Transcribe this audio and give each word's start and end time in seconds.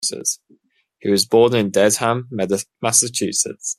He 0.97 1.11
was 1.11 1.27
born 1.27 1.53
in 1.53 1.69
Dedham, 1.69 2.27
Massachusetts. 2.81 3.69